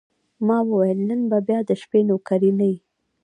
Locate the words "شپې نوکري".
1.81-2.51